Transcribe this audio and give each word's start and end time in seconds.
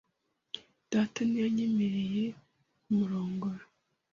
Data 0.91 1.19
ntiyanyemereye 1.25 2.23
kumurongora. 2.83 3.63